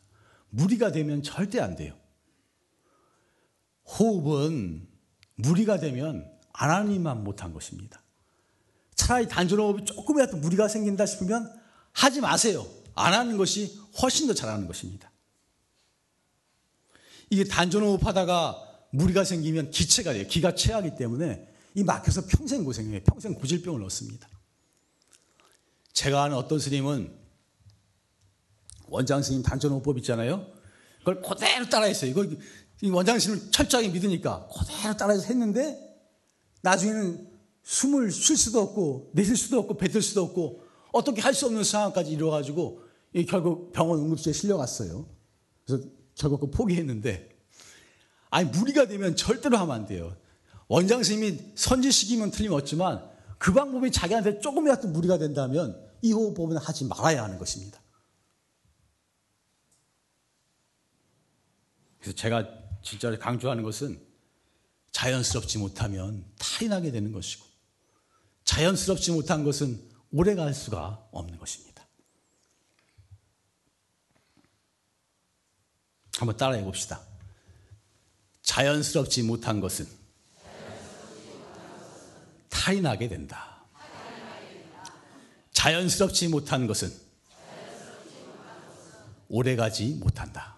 [0.50, 1.94] 무리가 되면 절대 안 돼요.
[3.84, 4.88] 호흡은
[5.36, 8.02] 무리가 되면 안 하니만 못한 것입니다.
[9.06, 11.48] 차라리 단전호흡이 조금이라도 무리가 생긴다 싶으면
[11.92, 12.66] 하지 마세요.
[12.96, 15.12] 안 하는 것이 훨씬 더 잘하는 것입니다.
[17.30, 20.26] 이게 단전호흡 하다가 무리가 생기면 기체가 돼요.
[20.28, 23.02] 기가 체하기 때문에 이 막혀서 평생 고생해요.
[23.04, 24.28] 평생 고질병을 얻습니다.
[25.94, 27.16] 제가 아는 어떤 스님은
[28.88, 30.48] 원장 스님 단전호흡법 있잖아요.
[31.00, 32.10] 그걸 그대로 따라했어요.
[32.10, 32.28] 이거
[32.92, 35.78] 원장 스님을 철저하게 믿으니까 그대로 따라해서 했는데
[36.64, 37.35] 나중에는
[37.66, 42.12] 숨을 쉴 수도 없고 내쉴 수도 없고 뱉을 수도 없고 어떻게 할 수 없는 상황까지
[42.12, 42.84] 이루어가지고
[43.28, 45.10] 결국 병원 응급실에 실려갔어요.
[45.66, 47.30] 그래서 결국 그 포기했는데
[48.30, 50.16] 아니 무리가 되면 절대로 하면 안 돼요.
[50.68, 57.40] 원장 스님이 선지식이면 틀림없지만 그 방법이 자기한테 조금이라도 무리가 된다면 이 호흡법은 하지 말아야 하는
[57.40, 57.82] 것입니다.
[62.00, 62.48] 그래서 제가
[62.84, 64.00] 진짜 강조하는 것은
[64.92, 67.55] 자연스럽지 못하면 탈이 나게 되는 것이고
[68.46, 69.82] 자연스럽지 못한 것은
[70.12, 71.86] 오래 갈 수가 없는 것입니다.
[76.18, 77.02] 한번 따라해 봅시다.
[78.44, 79.86] 자연스럽지 못한 것은
[82.82, 83.64] 나게 된다.
[85.52, 86.92] 자연스럽지 못한 것은
[89.28, 90.56] 오래가지 못한다.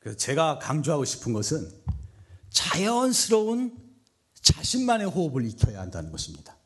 [0.00, 1.70] 그래서 제가 강조하고 싶은 것은
[2.50, 3.76] 자연스러운
[4.42, 6.56] 자신만의 호흡을 익혀야 한다는 것입니다.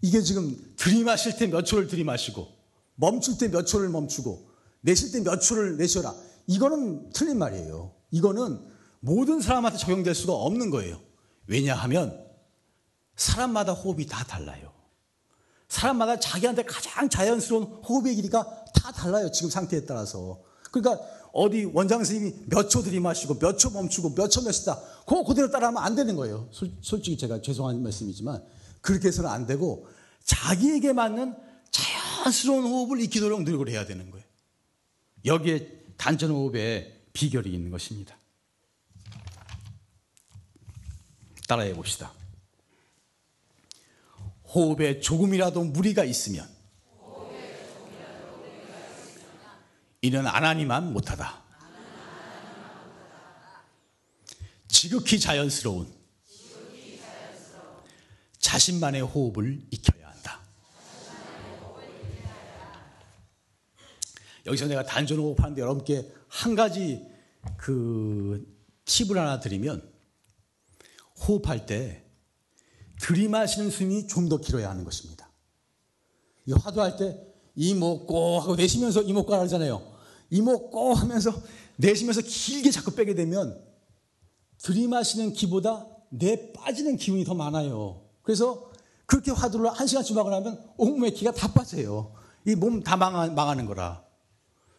[0.00, 2.48] 이게 지금 들이마실 때 몇 초를 들이마시고
[2.96, 6.14] 멈출 때 몇 초를 멈추고 내쉴 때 몇 초를 내쉬어라.
[6.46, 7.94] 이거는 틀린 말이에요.
[8.10, 8.60] 이거는
[9.00, 11.00] 모든 사람한테 적용될 수가 없는 거예요.
[11.46, 12.24] 왜냐하면
[13.16, 14.72] 사람마다 호흡이 다 달라요.
[15.68, 19.30] 사람마다 자기한테 가장 자연스러운 호흡의 길이가 다 달라요.
[19.30, 20.42] 지금 상태에 따라서.
[20.70, 25.50] 그러니까 어디 원장 선생님이 몇 초 들이마시고 몇 초 멈추고 몇 초 몇시다 그거 그대로
[25.50, 26.48] 따라하면 안 되는 거예요.
[26.80, 28.44] 솔직히 제가 죄송한 말씀이지만
[28.80, 29.86] 그렇게 해서는 안 되고
[30.24, 31.34] 자기에게 맞는
[31.70, 34.24] 자연스러운 호흡을 익히도록 노력을 해야 되는 거예요.
[35.24, 38.16] 여기에 단전 호흡의 비결이 있는 것입니다.
[41.48, 42.12] 따라해 봅시다.
[44.54, 46.46] 호흡에 조금이라도 무리가 있으면
[50.02, 51.40] 이는 아나니만 못하다.
[54.66, 55.92] 지극히 자연스러운
[58.40, 60.40] 자신만의 호흡을 익혀야 한다.
[64.44, 67.06] 여기서 내가 단전 호흡하는데 여러분께 한 가지
[67.56, 68.44] 그
[68.84, 69.88] 팁을 하나 드리면
[71.20, 72.04] 호흡할 때
[73.00, 75.30] 들이마시는 숨이 좀 더 길어야 하는 것입니다.
[76.46, 77.20] 이 화두할 때
[77.54, 79.91] 이목 고 하고 내쉬면서 이목 고 하잖아요.
[80.32, 81.30] 이목 고 하면서
[81.76, 83.62] 내쉬면서 길게 자꾸 빼게 되면
[84.62, 88.00] 들이마시는 기보다 내 빠지는 기운이 더 많아요.
[88.22, 88.70] 그래서
[89.04, 92.14] 그렇게 화두를 한 시간쯤 하고 나면 온몸의 기가 다 빠져요.
[92.46, 94.02] 이 몸 다 망하 는 거라.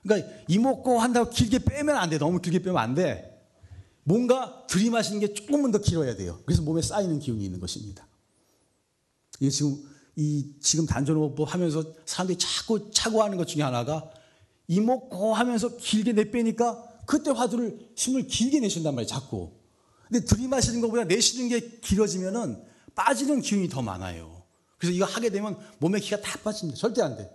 [0.01, 2.17] 그러니까 이목고 한다고 길게 빼면 안 돼.
[2.17, 3.29] 너무 길게 빼면 안 돼.
[4.03, 6.41] 뭔가 들이마시는 게 조금은 더 길어야 돼요.
[6.45, 8.07] 그래서 몸에 쌓이는 기운이 있는 것입니다.
[9.39, 9.77] 이게 지금
[10.15, 14.09] 이 지금 단전호흡 하면서 사람들이 자꾸 차고 하는 것 중에 하나가
[14.73, 19.07] 이목 고 하면서 길게 내빼니까 그때 화두를 숨을 길게 내쉰단 말이에요.
[19.07, 19.51] 자꾸.
[20.07, 22.63] 근데 들이마시는 것보다 내쉬는 게 길어지면은
[22.95, 24.43] 빠지는 기운이 더 많아요.
[24.77, 26.79] 그래서 이거 하게 되면 몸의 기가 다 빠집니다.
[26.79, 27.29] 절대 안 돼.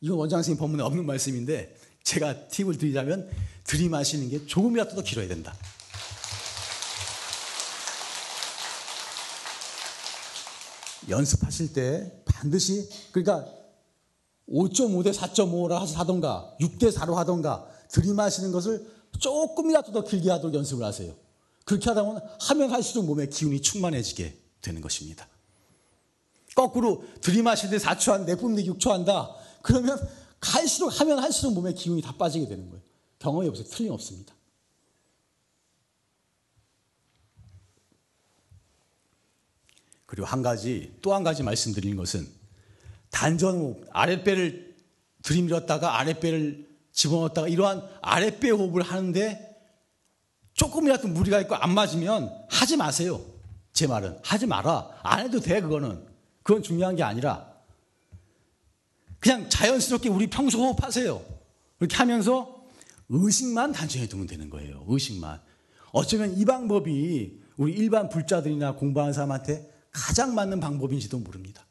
[0.00, 3.28] 이건 원장 선생님 법문에 없는 말씀인데 제가 팁을 드리자면
[3.64, 5.54] 들이마시는 게 조금이라도 더 길어야 된다.
[11.08, 13.46] 연습하실 때 반드시 그러니까
[14.48, 18.86] 5.5 대 4.5라 하던가 6대 4로 하던가 들이마시는 것을
[19.18, 21.14] 조금이라도 더 길게 하도록 연습을 하세요.
[21.64, 25.28] 그렇게 하다 보면 하면 할수록 몸에 기운이 충만해지게 되는 것입니다.
[26.54, 29.34] 거꾸로 들이마시는데 4초 한 내뿜는데 6초 한다.
[29.62, 29.98] 그러면
[30.40, 32.82] 갈수록 하면 할수록 몸에 기운이 다 빠지게 되는 거예요.
[33.18, 33.66] 경험해 보세요.
[33.66, 34.34] 틀림없습니다.
[40.06, 42.26] 그리고 한 가지 또 한 가지 말씀드리는 것은
[43.16, 44.76] 단전호흡 아랫배를
[45.22, 49.56] 들이밀었다가 아랫배를 집어넣었다가 이러한 아랫배 호흡을 하는데
[50.52, 53.24] 조금이라도 무리가 있고 안 맞으면 하지 마세요.
[53.72, 55.00] 제 말은 하지 마라.
[55.02, 56.06] 안 해도 돼 그거는.
[56.42, 57.50] 그건 중요한 게 아니라
[59.18, 61.22] 그냥 자연스럽게 우리 평소 호흡하세요.
[61.78, 62.66] 그렇게 하면서
[63.08, 64.84] 의식만 단정해 두면 되는 거예요.
[64.88, 65.40] 의식만.
[65.92, 71.65] 어쩌면 이 방법이 우리 일반 불자들이나 공부하는 사람한테 가장 맞는 방법인지도 모릅니다.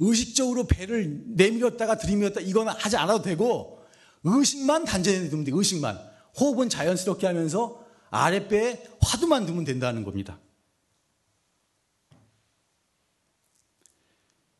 [0.00, 3.82] 의식적으로 배를 내밀었다가 들이밀었다 이거는 하지 않아도 되고
[4.24, 5.56] 의식만 단전해 두면 돼요.
[5.56, 5.98] 의식만.
[6.38, 10.38] 호흡은 자연스럽게 하면서 아랫배에 화두만 두면 된다는 겁니다.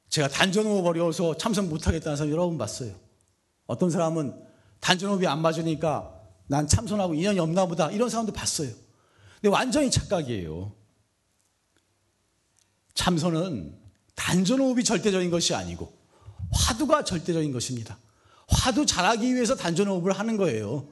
[0.09, 2.95] 제가 단전호흡 어려워서 참석 못하겠다는 사람 여러 번 봤어요.
[3.67, 4.35] 어떤 사람은
[4.81, 6.15] 단전호흡이 안 맞으니까
[6.47, 8.71] 난 참선하고 인연이 없나 보다 이런 사람도 봤어요.
[9.35, 10.75] 근데 완전히 착각이에요.
[12.95, 13.79] 참선은
[14.19, 15.93] 단전호흡이 절대적인 것이 아니고
[16.51, 17.99] 화두가 절대적인 것입니다.
[18.49, 20.89] 화두 잘하기 위해서 단전호흡을 하는 거예요.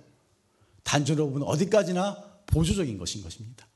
[0.85, 3.67] 단전호흡은 어디까지나 보조적인 것인 것입니다.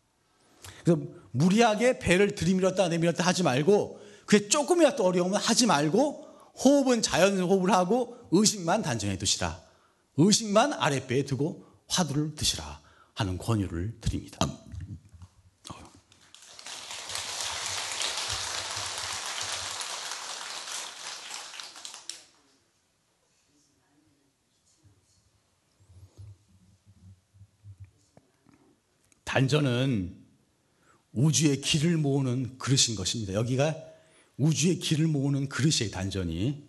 [0.85, 6.29] 그래서 무리하게 배를 들이밀었다 내밀었다 하지 말고 그게 조금이라도 어려우면 하지 말고
[6.63, 9.61] 호흡은 자연 호흡을 하고 의식만 단정해 두시라.
[10.17, 12.81] 의식만 아랫배에 두고 화두를 드시라
[13.15, 14.39] 하는 권유를 드립니다.
[29.31, 30.13] 단전은
[31.13, 33.33] 우주의 길을 모으는 그릇인 것입니다.
[33.33, 33.77] 여기가
[34.37, 36.69] 우주의 길을 모으는 그릇이에요, 단전이.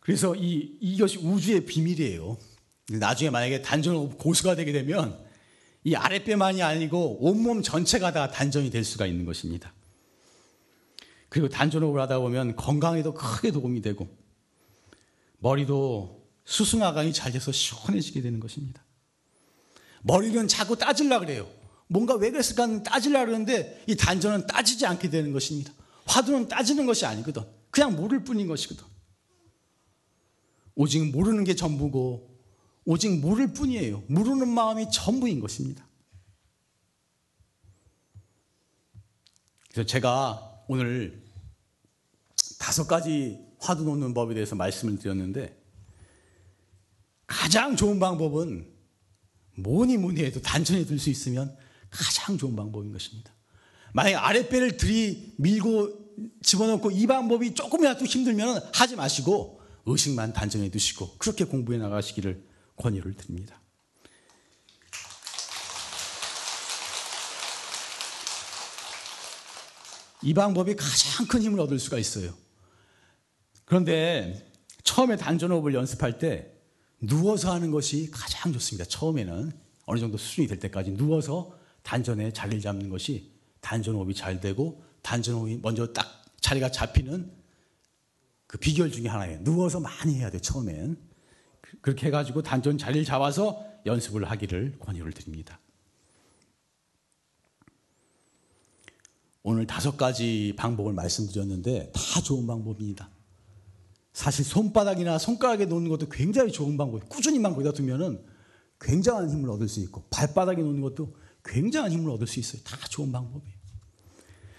[0.00, 2.38] 그래서 이, 이것이 우주의 비밀이에요.
[2.92, 5.22] 나중에 만약에 단전 고수가 되게 되면
[5.84, 9.74] 이 아랫배만이 아니고 온몸 전체가 다 단전이 될 수가 있는 것입니다.
[11.28, 14.08] 그리고 단전호흡을 하다 보면 건강에도 크게 도움이 되고
[15.40, 18.82] 머리도 수승하강이 잘 돼서 시원해지게 되는 것입니다.
[20.04, 21.50] 머리는 자꾸 따질라 그래요.
[21.88, 25.72] 뭔가 왜 그랬을까 따질라 그러는데 이 단전은 따지지 않게 되는 것입니다.
[26.06, 27.42] 화두는 따지는 것이 아니거든.
[27.70, 28.84] 그냥 모를 뿐인 것이거든.
[30.74, 32.38] 오직 모르는 게 전부고
[32.84, 34.02] 오직 모를 뿐이에요.
[34.08, 35.86] 모르는 마음이 전부인 것입니다.
[39.70, 41.24] 그래서 제가 오늘
[42.58, 45.58] 다섯 가지 화두 놓는 법에 대해서 말씀을 드렸는데
[47.26, 48.73] 가장 좋은 방법은
[49.56, 51.56] 뭐니 뭐니 해도 단전에 들 수 있으면
[51.90, 53.32] 가장 좋은 방법인 것입니다.
[53.92, 56.04] 만약에 아랫배를 들이 밀고
[56.42, 62.44] 집어넣고 이 방법이 조금이라도 힘들면 하지 마시고 의식만 단정해 두시고 그렇게 공부해 나가시기를
[62.76, 63.60] 권유를 드립니다.
[70.22, 72.34] 이 방법이 가장 큰 힘을 얻을 수가 있어요.
[73.66, 74.50] 그런데
[74.82, 76.53] 처음에 단전호흡을 연습할 때
[77.00, 78.84] 누워서 하는 것이 가장 좋습니다.
[78.88, 79.52] 처음에는
[79.86, 85.34] 어느 정도 수준이 될 때까지 누워서 단전에 자리를 잡는 것이 단전 호흡이 잘 되고 단전
[85.34, 86.06] 호흡이 먼저 딱
[86.40, 87.30] 자리가 잡히는
[88.46, 89.42] 그 비결 중에 하나예요.
[89.42, 90.96] 누워서 많이 해야 돼 처음엔.
[91.80, 95.58] 그렇게 해가지고 단전 자리를 잡아서 연습을 하기를 권유를 드립니다.
[99.42, 103.10] 오늘 다섯 가지 방법을 말씀드렸는데 다 좋은 방법입니다.
[104.14, 107.08] 사실 손바닥이나 손가락에 놓는 것도 굉장히 좋은 방법이에요.
[107.08, 108.24] 꾸준히 만 거기다 두면은
[108.80, 112.62] 굉장한 힘을 얻을 수 있고 발바닥에 놓는 것도 굉장한 힘을 얻을 수 있어요.
[112.62, 113.54] 다 좋은 방법이에요.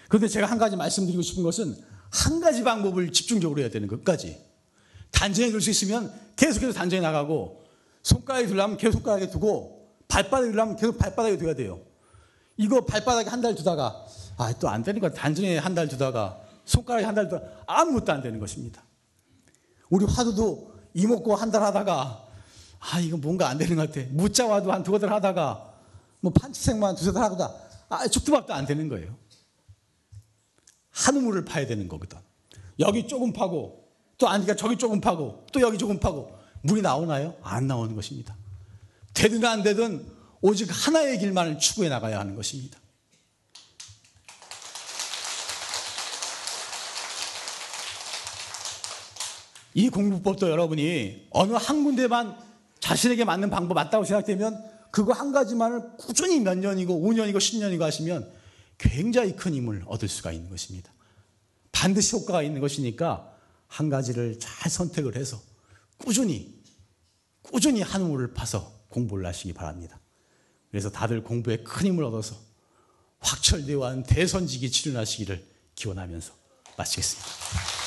[0.09, 1.75] 그런데 제가 한 가지 말씀드리고 싶은 것은
[2.11, 4.37] 한 가지 방법을 집중적으로 해야 되는 것까지.
[5.11, 7.63] 단전에 둘수 있으면 계속해서 단전에 나가고
[8.03, 11.79] 손가락에 두려면 계속 손가락에 두고 발바닥에 두려면 계속 발바닥에 둬야 돼요.
[12.57, 14.05] 이거 발바닥에 한 달 두다가
[14.37, 15.11] 아 또안 거야.
[15.11, 18.83] 단전에 한 달 두다가 손가락에 한 달 두다가 아무것도 안 되는 것입니다.
[19.89, 22.25] 우리 화두도 이목구 한달 하다가
[22.79, 24.07] 아 이거 뭔가 안 되는 것 같아.
[24.11, 25.73] 무자와도 한 두어 달 하다가
[26.21, 27.55] 뭐 판치생만 두세 달 하다가
[27.89, 29.15] 아 죽두밥도 안 되는 거예요.
[30.91, 32.17] 한 우물을 파야 되는 거거든.
[32.79, 33.85] 여기 조금 파고
[34.17, 36.31] 또 아니까 저기 조금 파고 또 여기 조금 파고
[36.61, 37.35] 물이 나오나요?
[37.41, 38.35] 안 나오는 것입니다.
[39.13, 40.05] 되든 안 되든
[40.41, 42.79] 오직 하나의 길만을 추구해 나가야 하는 것입니다.
[49.75, 52.37] 이 공부법도 여러분이 어느 한 군데만
[52.79, 58.31] 자신에게 맞는 방법 맞다고 생각되면 그거 한 가지만을 꾸준히 몇 년이고 5년이고 10년이고 하시면
[58.77, 60.93] 굉장히 큰 힘을 얻을 수가 있는 것입니다.
[61.73, 63.35] 반드시 효과가 있는 것이니까
[63.67, 65.41] 한 가지를 잘 선택을 해서
[65.97, 66.55] 꾸준히
[67.41, 69.99] 꾸준히 한 우물을 파서 공부를 하시기 바랍니다.
[70.71, 72.37] 그래서 다들 공부에 큰 힘을 얻어서
[73.19, 75.45] 확철대오한 대선지기 치료하시기를
[75.75, 76.33] 기원하면서
[76.77, 77.84] 마치겠습니다.